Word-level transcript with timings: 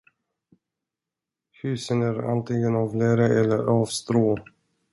Husen 1.61 2.01
är 2.03 2.23
antingen 2.31 2.75
av 2.75 2.95
lera 2.95 3.25
eller 3.27 3.57
av 3.59 3.85
strå. 3.85 4.37